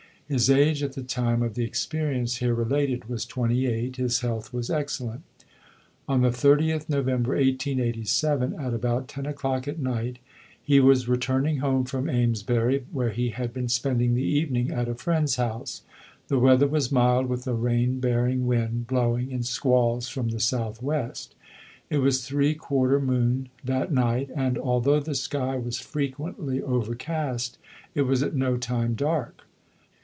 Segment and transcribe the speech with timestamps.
[0.31, 3.97] His age at the time of the experience here related was twenty eight.
[3.97, 5.23] His health was excellent.
[6.07, 10.19] On the 30th November, 1887, at about ten o'clock at night,
[10.63, 14.95] he was returning home from Amesbury where he had been spending the evening at a
[14.95, 15.81] friend's house.
[16.29, 20.81] The weather was mild, with a rain bearing wind blowing in squalls from the south
[20.81, 21.35] west.
[21.89, 27.57] It was three quarter moon that night, and although the sky was frequently overcast
[27.93, 29.41] it was at no time dark.